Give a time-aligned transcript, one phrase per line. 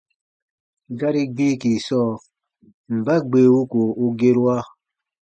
[0.99, 2.11] Gari gbiiki sɔɔ:
[2.97, 4.55] mba gbee wuko u gerua?